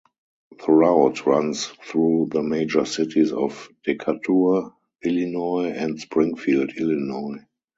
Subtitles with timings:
[0.65, 4.71] The route runs through the major cities of Decatur,
[5.03, 7.45] Illinois and Springfield, Illinois.